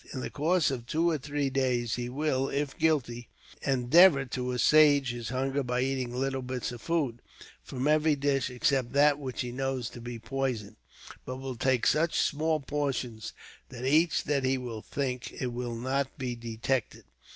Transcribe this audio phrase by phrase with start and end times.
[0.15, 3.29] In the course of two or three days he will, if guilty,
[3.61, 7.21] endeavour to assuage his hunger by eating little bits of food,
[7.63, 10.77] from every dish except that which he knows to be poisoned,
[11.23, 13.21] but will take such a small portion
[13.69, 17.03] from each that he will think it will not be detected.